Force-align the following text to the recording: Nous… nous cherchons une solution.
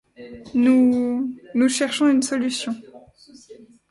Nous… 0.55 1.37
nous 1.53 1.69
cherchons 1.69 2.07
une 2.09 2.23
solution. 2.23 2.73